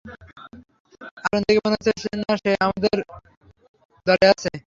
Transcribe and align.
আচরণ 1.17 1.41
দেখে 1.47 1.61
মনে 1.65 1.75
হচ্ছে 1.77 1.91
না 2.21 2.33
সে 2.37 2.51
আমাদের 2.65 2.97
দলে 4.07 4.25
আছে। 4.27 4.51